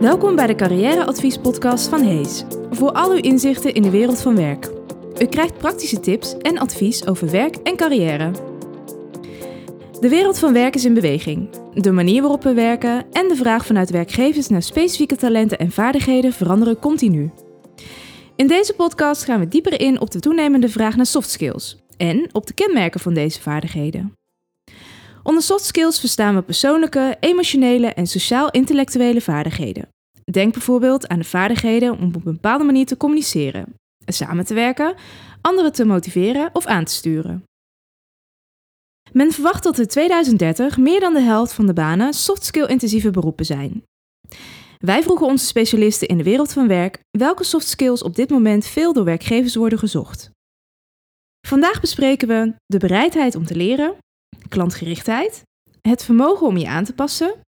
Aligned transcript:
Welkom 0.00 0.36
bij 0.36 0.46
de 0.46 0.54
carrièreadviespodcast 0.54 1.88
van 1.88 2.02
Hees. 2.02 2.44
Voor 2.70 2.92
al 2.92 3.10
uw 3.10 3.20
inzichten 3.20 3.74
in 3.74 3.82
de 3.82 3.90
wereld 3.90 4.20
van 4.20 4.36
werk. 4.36 4.70
U 5.22 5.26
krijgt 5.26 5.58
praktische 5.58 6.00
tips 6.00 6.36
en 6.36 6.58
advies 6.58 7.06
over 7.06 7.30
werk 7.30 7.56
en 7.56 7.76
carrière. 7.76 8.30
De 10.00 10.08
wereld 10.08 10.38
van 10.38 10.52
werk 10.52 10.74
is 10.74 10.84
in 10.84 10.94
beweging. 10.94 11.48
De 11.74 11.92
manier 11.92 12.20
waarop 12.20 12.42
we 12.42 12.54
werken 12.54 13.06
en 13.12 13.28
de 13.28 13.36
vraag 13.36 13.66
vanuit 13.66 13.90
werkgevers 13.90 14.48
naar 14.48 14.62
specifieke 14.62 15.16
talenten 15.16 15.58
en 15.58 15.70
vaardigheden 15.70 16.32
veranderen 16.32 16.78
continu. 16.78 17.30
In 18.36 18.46
deze 18.46 18.74
podcast 18.74 19.24
gaan 19.24 19.40
we 19.40 19.48
dieper 19.48 19.80
in 19.80 20.00
op 20.00 20.10
de 20.10 20.20
toenemende 20.20 20.68
vraag 20.68 20.96
naar 20.96 21.06
soft 21.06 21.30
skills 21.30 21.84
en 21.96 22.28
op 22.32 22.46
de 22.46 22.54
kenmerken 22.54 23.00
van 23.00 23.14
deze 23.14 23.40
vaardigheden. 23.40 24.17
Onder 25.22 25.42
soft 25.42 25.64
skills 25.64 26.00
verstaan 26.00 26.34
we 26.34 26.42
persoonlijke, 26.42 27.16
emotionele 27.20 27.86
en 27.86 28.06
sociaal-intellectuele 28.06 29.20
vaardigheden. 29.20 29.88
Denk 30.24 30.52
bijvoorbeeld 30.52 31.08
aan 31.08 31.18
de 31.18 31.24
vaardigheden 31.24 31.98
om 31.98 32.04
op 32.04 32.14
een 32.14 32.32
bepaalde 32.32 32.64
manier 32.64 32.86
te 32.86 32.96
communiceren, 32.96 33.74
samen 34.06 34.44
te 34.44 34.54
werken, 34.54 34.94
anderen 35.40 35.72
te 35.72 35.84
motiveren 35.84 36.50
of 36.52 36.66
aan 36.66 36.84
te 36.84 36.92
sturen. 36.92 37.42
Men 39.12 39.32
verwacht 39.32 39.62
dat 39.62 39.78
in 39.78 39.86
2030 39.86 40.76
meer 40.76 41.00
dan 41.00 41.14
de 41.14 41.20
helft 41.20 41.52
van 41.52 41.66
de 41.66 41.72
banen 41.72 42.12
soft 42.12 42.44
skill-intensieve 42.44 43.10
beroepen 43.10 43.44
zijn. 43.44 43.82
Wij 44.78 45.02
vroegen 45.02 45.26
onze 45.26 45.46
specialisten 45.46 46.08
in 46.08 46.16
de 46.16 46.22
wereld 46.22 46.52
van 46.52 46.68
werk 46.68 47.00
welke 47.18 47.44
soft 47.44 47.66
skills 47.66 48.02
op 48.02 48.14
dit 48.16 48.30
moment 48.30 48.66
veel 48.66 48.92
door 48.92 49.04
werkgevers 49.04 49.54
worden 49.54 49.78
gezocht. 49.78 50.30
Vandaag 51.46 51.80
bespreken 51.80 52.28
we 52.28 52.54
de 52.66 52.78
bereidheid 52.78 53.34
om 53.34 53.44
te 53.44 53.56
leren, 53.56 53.96
klantgerichtheid, 54.48 55.42
het 55.80 56.04
vermogen 56.04 56.46
om 56.46 56.56
je 56.56 56.68
aan 56.68 56.84
te 56.84 56.94
passen 56.94 57.40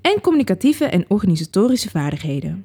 en 0.00 0.20
communicatieve 0.20 0.84
en 0.84 1.04
organisatorische 1.08 1.90
vaardigheden. 1.90 2.64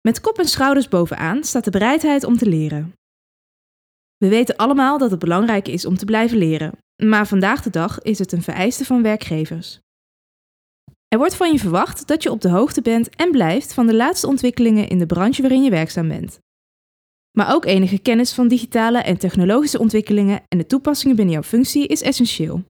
Met 0.00 0.20
kop 0.20 0.38
en 0.38 0.48
schouders 0.48 0.88
bovenaan 0.88 1.44
staat 1.44 1.64
de 1.64 1.70
bereidheid 1.70 2.24
om 2.24 2.36
te 2.36 2.46
leren. 2.48 2.92
We 4.16 4.28
weten 4.28 4.56
allemaal 4.56 4.98
dat 4.98 5.10
het 5.10 5.20
belangrijk 5.20 5.68
is 5.68 5.84
om 5.84 5.96
te 5.96 6.04
blijven 6.04 6.38
leren, 6.38 6.72
maar 7.02 7.26
vandaag 7.26 7.62
de 7.62 7.70
dag 7.70 8.00
is 8.00 8.18
het 8.18 8.32
een 8.32 8.42
vereiste 8.42 8.84
van 8.84 9.02
werkgevers. 9.02 9.80
Er 11.08 11.18
wordt 11.18 11.34
van 11.34 11.52
je 11.52 11.58
verwacht 11.58 12.06
dat 12.06 12.22
je 12.22 12.30
op 12.30 12.40
de 12.40 12.48
hoogte 12.48 12.82
bent 12.82 13.16
en 13.16 13.30
blijft 13.30 13.74
van 13.74 13.86
de 13.86 13.94
laatste 13.94 14.26
ontwikkelingen 14.26 14.88
in 14.88 14.98
de 14.98 15.06
branche 15.06 15.42
waarin 15.42 15.62
je 15.62 15.70
werkzaam 15.70 16.08
bent. 16.08 16.38
Maar 17.38 17.54
ook 17.54 17.64
enige 17.64 17.98
kennis 17.98 18.32
van 18.32 18.48
digitale 18.48 18.98
en 18.98 19.18
technologische 19.18 19.78
ontwikkelingen 19.78 20.42
en 20.48 20.58
de 20.58 20.66
toepassingen 20.66 21.16
binnen 21.16 21.34
jouw 21.34 21.42
functie 21.42 21.86
is 21.86 22.02
essentieel. 22.02 22.64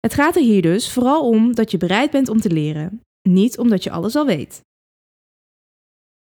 Het 0.00 0.14
gaat 0.14 0.36
er 0.36 0.42
hier 0.42 0.62
dus 0.62 0.92
vooral 0.92 1.28
om 1.28 1.54
dat 1.54 1.70
je 1.70 1.78
bereid 1.78 2.10
bent 2.10 2.28
om 2.28 2.40
te 2.40 2.50
leren, 2.50 3.00
niet 3.28 3.58
omdat 3.58 3.84
je 3.84 3.90
alles 3.90 4.16
al 4.16 4.26
weet. 4.26 4.60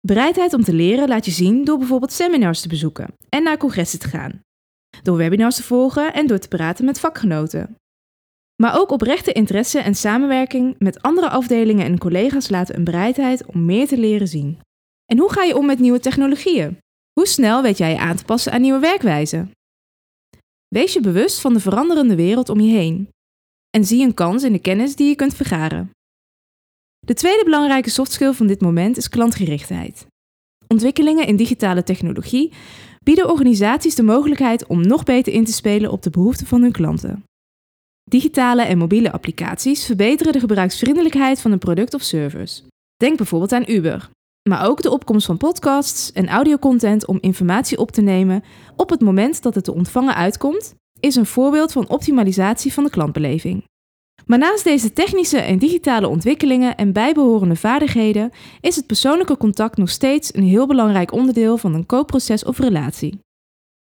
Bereidheid 0.01 0.53
om 0.53 0.63
te 0.63 0.73
leren 0.73 1.09
laat 1.09 1.25
je 1.25 1.31
zien 1.31 1.65
door 1.65 1.79
bijvoorbeeld 1.79 2.13
seminars 2.13 2.61
te 2.61 2.69
bezoeken 2.69 3.15
en 3.29 3.43
naar 3.43 3.57
congressen 3.57 3.99
te 3.99 4.09
gaan, 4.09 4.41
door 5.03 5.17
webinars 5.17 5.57
te 5.57 5.63
volgen 5.63 6.15
en 6.15 6.27
door 6.27 6.39
te 6.39 6.49
praten 6.49 6.85
met 6.85 7.01
vakgenoten. 7.01 7.77
Maar 8.63 8.79
ook 8.79 8.91
oprechte 8.91 9.33
interesse 9.33 9.79
en 9.79 9.95
samenwerking 9.95 10.75
met 10.79 11.03
andere 11.03 11.29
afdelingen 11.29 11.85
en 11.85 11.99
collega's 11.99 12.49
laten 12.49 12.77
een 12.77 12.85
bereidheid 12.85 13.47
om 13.47 13.65
meer 13.65 13.89
te 13.89 13.99
leren 13.99 14.29
zien. 14.29 14.59
En 15.05 15.19
hoe 15.19 15.33
ga 15.33 15.43
je 15.43 15.57
om 15.57 15.67
met 15.67 15.79
nieuwe 15.79 16.01
technologieën? 16.01 16.79
Hoe 17.21 17.29
snel 17.29 17.63
weet 17.63 17.79
jij 17.79 17.91
je 17.91 17.99
aan 17.99 18.17
te 18.17 18.25
passen 18.25 18.53
aan 18.53 18.61
nieuwe 18.61 18.79
werkwijzen? 18.79 19.51
Wees 20.69 20.93
je 20.93 21.01
bewust 21.01 21.41
van 21.41 21.53
de 21.53 21.61
veranderende 21.61 22.15
wereld 22.15 22.49
om 22.49 22.61
je 22.61 22.73
heen 22.73 23.09
en 23.71 23.85
zie 23.85 24.05
een 24.05 24.15
kans 24.15 24.43
in 24.43 24.53
de 24.53 24.59
kennis 24.59 24.97
die 24.97 25.09
je 25.09 25.15
kunt 25.15 25.35
vergaren. 25.35 25.91
De 26.99 27.15
tweede 27.15 27.45
belangrijke 27.45 27.91
softskill 27.91 28.33
van 28.33 28.47
dit 28.47 28.61
moment 28.61 28.97
is 28.97 29.09
klantgerichtheid. 29.09 30.07
Ontwikkelingen 30.67 31.27
in 31.27 31.37
digitale 31.37 31.83
technologie 31.83 32.53
bieden 33.05 33.31
organisaties 33.31 33.95
de 33.95 34.03
mogelijkheid 34.03 34.67
om 34.67 34.87
nog 34.87 35.03
beter 35.03 35.33
in 35.33 35.45
te 35.45 35.53
spelen 35.53 35.91
op 35.91 36.03
de 36.03 36.11
behoeften 36.11 36.47
van 36.47 36.63
hun 36.63 36.73
klanten. 36.73 37.25
Digitale 38.11 38.63
en 38.63 38.79
mobiele 38.79 39.13
applicaties 39.13 39.85
verbeteren 39.85 40.33
de 40.33 40.41
gebruiksvriendelijkheid 40.41 41.41
van 41.41 41.53
een 41.53 41.59
product 41.59 41.95
of 41.95 42.03
service. 42.03 42.63
Denk 42.97 43.17
bijvoorbeeld 43.17 43.53
aan 43.53 43.71
Uber, 43.71 44.11
maar 44.51 44.69
ook 44.69 44.83
de 44.83 44.91
opkomst 44.91 45.27
van 45.27 45.37
podcasts 45.37 46.13
en 46.13 46.29
audiocontent 46.29 47.07
om 47.07 47.19
informatie 47.21 47.79
op 47.79 47.91
te 47.91 48.01
nemen 48.01 48.45
op 48.77 48.91
het 48.91 49.01
moment 49.01 49.43
dat 49.43 49.55
het 49.55 49.65
te 49.65 49.75
ontvangen 49.75 50.15
uitkomt, 50.15 50.75
is 51.01 51.17
een 51.17 51.27
voorbeeld 51.27 51.73
van 51.73 51.89
optimalisatie 51.89 52.73
van 52.73 52.85
de 52.85 52.91
klantbeleving. 52.91 53.65
Maar 54.27 54.39
naast 54.39 54.65
deze 54.65 54.93
technische 54.93 55.39
en 55.39 55.59
digitale 55.59 56.09
ontwikkelingen 56.09 56.77
en 56.77 56.93
bijbehorende 56.93 57.57
vaardigheden 57.57 58.31
is 58.61 58.77
het 58.77 58.87
persoonlijke 58.87 59.37
contact 59.37 59.77
nog 59.77 59.91
steeds 59.91 60.35
een 60.35 60.43
heel 60.43 60.67
belangrijk 60.67 61.13
onderdeel 61.13 61.57
van 61.57 61.75
een 61.75 61.87
koopproces 61.87 62.45
of 62.45 62.59
relatie. 62.59 63.19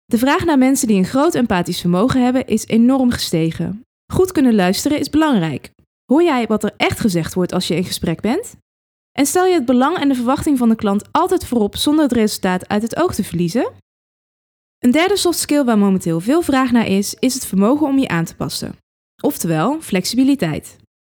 De 0.05 0.19
vraag 0.19 0.45
naar 0.45 0.59
mensen 0.59 0.89
die 0.89 0.97
een 0.97 1.05
groot 1.05 1.35
empathisch 1.35 1.81
vermogen 1.81 2.23
hebben 2.25 2.47
is 2.47 2.67
enorm 2.67 3.11
gestegen. 3.11 3.81
Goed 4.13 4.33
kunnen 4.33 4.55
luisteren 4.55 4.99
is 4.99 5.11
belangrijk. 5.11 5.71
Hoor 6.13 6.23
jij 6.23 6.47
wat 6.47 6.65
er 6.65 6.75
echt 6.77 7.01
gezegd 7.01 7.35
wordt 7.35 7.53
als 7.53 7.69
je 7.69 7.77
in 7.77 7.85
gesprek 7.85 8.21
bent? 8.21 8.57
En 9.19 9.27
stel 9.27 9.47
je 9.47 9.55
het 9.55 9.65
belang 9.65 9.97
en 9.97 10.09
de 10.09 10.15
verwachting 10.15 10.59
van 10.59 10.69
de 10.69 10.75
klant 10.75 11.13
altijd 11.13 11.47
voorop 11.47 11.77
zonder 11.77 12.05
het 12.05 12.13
resultaat 12.13 12.69
uit 12.69 12.83
het 12.83 12.97
oog 12.97 13.15
te 13.15 13.25
verliezen? 13.25 13.73
Een 14.79 14.91
derde 14.91 15.17
soft 15.17 15.39
skill 15.39 15.65
waar 15.65 15.79
momenteel 15.79 16.21
veel 16.21 16.43
vraag 16.43 16.71
naar 16.71 16.87
is, 16.87 17.15
is 17.15 17.35
het 17.35 17.47
vermogen 17.47 17.87
om 17.87 17.99
je 17.99 18.09
aan 18.09 18.25
te 18.25 18.37
passen. 18.37 18.77
Oftewel, 19.23 19.81
flexibiliteit. 19.81 20.77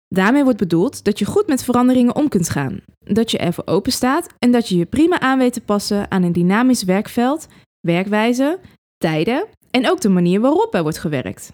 Daarmee 0.07 0.43
wordt 0.43 0.59
bedoeld 0.59 1.03
dat 1.03 1.19
je 1.19 1.25
goed 1.25 1.47
met 1.47 1.63
veranderingen 1.63 2.15
om 2.15 2.29
kunt 2.29 2.49
gaan, 2.49 2.79
dat 2.99 3.31
je 3.31 3.37
ervoor 3.37 3.67
open 3.67 3.91
staat 3.91 4.27
en 4.39 4.51
dat 4.51 4.67
je 4.67 4.77
je 4.77 4.85
prima 4.85 5.19
aan 5.19 5.37
weet 5.37 5.53
te 5.53 5.61
passen 5.61 6.11
aan 6.11 6.23
een 6.23 6.33
dynamisch 6.33 6.83
werkveld, 6.83 7.47
werkwijze, 7.79 8.59
tijden 8.97 9.47
en 9.71 9.89
ook 9.89 10.01
de 10.01 10.09
manier 10.09 10.41
waarop 10.41 10.73
er 10.73 10.83
wordt 10.83 10.97
gewerkt. 10.97 11.51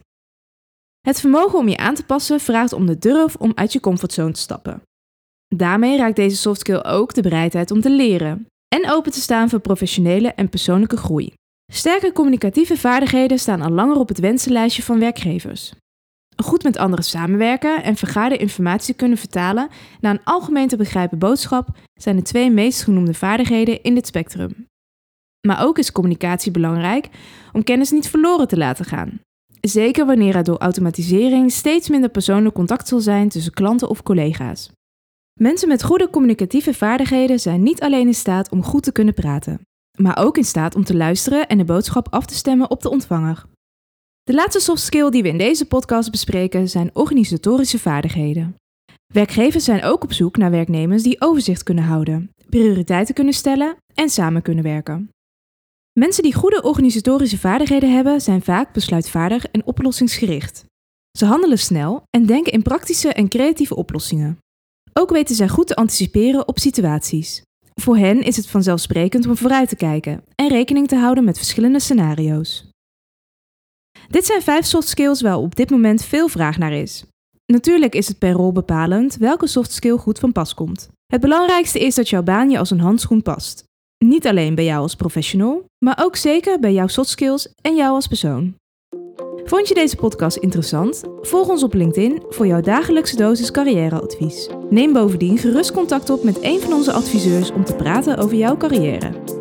Het 1.02 1.20
vermogen 1.20 1.60
om 1.60 1.68
je 1.68 1.78
aan 1.78 1.96
te 1.96 2.06
passen 2.06 2.40
vraagt 2.40 2.74
om 2.74 2.86
de 2.86 2.98
durf 2.98 3.36
om 3.36 3.52
uit 3.56 3.74
je 3.74 3.80
comfortzone 3.80 4.32
te 4.32 4.40
stappen. 4.40 4.82
Daarmee 5.56 5.98
raakt 5.98 6.16
deze 6.16 6.36
softskill 6.36 6.82
ook 6.84 7.14
de 7.14 7.22
bereidheid 7.22 7.72
om 7.72 7.82
te 7.82 7.90
leren 7.90 8.48
en 8.68 8.92
open 8.92 9.12
te 9.12 9.22
staan 9.22 9.50
voor 9.50 9.60
professionele 9.60 10.28
en 10.28 10.50
persoonlijke 10.50 10.98
groei. 10.98 11.34
Sterke 11.74 12.12
communicatieve 12.12 12.78
vaardigheden 12.78 13.40
staan 13.40 13.62
al 13.62 13.70
langer 13.70 13.96
op 13.96 14.08
het 14.08 14.20
wensenlijstje 14.20 14.84
van 14.84 15.00
werkgevers. 15.00 15.74
Goed 16.44 16.64
met 16.64 16.78
anderen 16.78 17.06
samenwerken 17.06 17.84
en 17.84 17.96
vergaarde 17.96 18.38
informatie 18.38 18.94
kunnen 18.94 19.18
vertalen 19.18 19.70
naar 20.00 20.14
een 20.14 20.24
algemeen 20.24 20.68
te 20.68 20.78
begrijpen 20.78 21.20
boodschap 21.20 21.68
zijn 21.94 22.16
de 22.16 22.22
twee 22.22 22.52
meest 22.52 22.84
genoemde 22.84 23.14
vaardigheden 23.14 23.84
in 23.84 23.94
dit 23.94 24.08
spectrum. 24.08 24.68
Maar 25.48 25.64
ook 25.64 25.78
is 25.78 25.92
communicatie 25.92 26.52
belangrijk 26.52 27.10
om 27.54 27.64
kennis 27.64 27.92
niet 27.92 28.10
verloren 28.10 28.48
te 28.48 28.58
laten 28.58 28.86
gaan. 28.86 29.20
Zeker 29.62 30.06
wanneer 30.06 30.36
er 30.36 30.44
door 30.44 30.58
automatisering 30.58 31.52
steeds 31.52 31.90
minder 31.90 32.10
persoonlijk 32.10 32.56
contact 32.56 32.88
zal 32.88 33.00
zijn 33.00 33.30
tussen 33.30 33.54
klanten 33.54 33.90
of 33.90 34.04
collega's. 34.04 34.72
Mensen 35.40 35.68
met 35.68 35.84
goede 35.84 36.10
communicatieve 36.10 36.74
vaardigheden 36.74 37.40
zijn 37.40 37.64
niet 37.64 37.82
alleen 37.82 38.08
in 38.08 38.14
staat 38.14 38.50
om 38.50 38.64
goed 38.64 38.84
te 38.84 38.92
kunnen 38.92 39.14
praten, 39.14 39.62
maar 39.98 40.18
ook 40.18 40.38
in 40.38 40.44
staat 40.44 40.76
om 40.76 40.84
te 40.84 40.96
luisteren 40.96 41.48
en 41.48 41.58
de 41.58 41.64
boodschap 41.64 42.08
af 42.10 42.26
te 42.26 42.34
stemmen 42.34 42.70
op 42.70 42.82
de 42.82 42.90
ontvanger. 42.90 43.46
De 44.24 44.34
laatste 44.34 44.60
soft 44.60 44.82
skill 44.82 45.10
die 45.10 45.24
we 45.24 45.30
in 45.30 45.38
deze 45.38 45.66
podcast 45.66 46.12
bespreken 46.12 46.70
zijn 46.70 46.90
organisatorische 46.94 47.80
vaardigheden. 47.80 48.56
Werkgevers 49.14 49.64
zijn 49.64 49.84
ook 49.84 50.04
op 50.04 50.14
zoek 50.14 50.38
naar 50.38 50.52
werknemers 50.52 51.04
die 51.04 51.22
overzicht 51.22 51.64
kunnen 51.64 51.84
houden, 51.84 52.30
prioriteiten 52.50 53.14
kunnen 53.14 53.34
stellen 53.34 53.76
en 53.94 54.10
samen 54.10 54.42
kunnen 54.42 54.64
werken. 54.64 55.10
Mensen 56.00 56.24
die 56.24 56.34
goede 56.34 56.64
organisatorische 56.64 57.38
vaardigheden 57.38 57.94
hebben 57.94 58.22
zijn 58.22 58.42
vaak 58.42 58.74
besluitvaardig 58.74 59.46
en 59.46 59.66
oplossingsgericht. 59.66 60.66
Ze 61.18 61.26
handelen 61.26 61.60
snel 61.60 62.04
en 62.10 62.26
denken 62.26 62.52
in 62.52 62.62
praktische 62.62 63.14
en 63.14 63.30
creatieve 63.30 63.76
oplossingen. 63.76 64.38
Ook 64.94 65.10
weten 65.10 65.36
zij 65.36 65.48
goed 65.48 65.68
te 65.68 65.76
anticiperen 65.76 66.48
op 66.48 66.60
situaties. 66.60 67.42
Voor 67.74 67.98
hen 67.98 68.22
is 68.22 68.38
het 68.38 68.48
vanzelfsprekend 68.48 69.28
om 69.28 69.38
vooruit 69.38 69.70
te 69.70 69.76
kijken 69.76 70.24
en 70.36 70.48
rekening 70.48 70.88
te 70.88 70.96
houden 70.96 71.24
met 71.24 71.38
verschillende 71.38 71.80
scenario's. 71.80 72.70
Dit 74.08 74.26
zijn 74.26 74.42
vijf 74.42 74.66
soft 74.66 74.88
skills 74.88 75.22
waar 75.22 75.38
op 75.38 75.56
dit 75.56 75.70
moment 75.70 76.04
veel 76.04 76.28
vraag 76.28 76.58
naar 76.58 76.74
is. 76.74 77.06
Natuurlijk 77.46 77.96
is 77.96 78.08
het 78.08 78.18
per 78.18 78.32
rol 78.32 78.52
bepalend 78.52 79.16
welke 79.16 79.48
soft 79.48 79.72
skill 79.72 79.98
goed 79.98 80.20
van 80.20 80.32
pas 80.32 80.54
komt. 80.54 80.90
Het 81.06 81.22
belangrijkste 81.22 81.80
is 81.80 81.96
dat 81.96 82.10
jouw 82.10 82.24
baan 82.24 82.50
je 82.50 82.58
als 82.58 82.70
een 82.70 82.80
handschoen 82.80 83.22
past. 83.22 83.64
Niet 84.06 84.28
alleen 84.28 84.56
bij 84.56 84.66
jou 84.66 84.82
als 84.82 84.96
professional, 84.96 85.66
maar 85.86 86.00
ook 86.02 86.16
zeker 86.16 86.60
bij 86.60 86.74
jouw 86.74 86.88
soft 86.88 87.10
skills 87.10 87.54
en 87.62 87.76
jou 87.76 87.94
als 87.94 88.08
persoon. 88.08 88.56
Vond 89.44 89.68
je 89.68 89.74
deze 89.74 89.96
podcast 89.96 90.38
interessant? 90.38 91.04
Volg 91.22 91.50
ons 91.50 91.64
op 91.64 91.74
LinkedIn 91.74 92.24
voor 92.30 92.48
jouw 92.48 92.62
dagelijkse 92.62 93.16
dosis 93.16 93.52
carrièreadvies. 93.52 94.50
Neem 94.70 94.94
bovendien 94.94 95.38
gerust 95.38 95.72
contact 95.72 96.10
op 96.10 96.24
met 96.24 96.44
een 96.44 96.60
van 96.60 96.74
onze 96.74 96.92
adviseurs 96.92 97.52
om 97.52 97.66
te 97.66 97.76
praten 97.76 98.18
over 98.18 98.38
jouw 98.38 98.58
carrière. 98.58 99.41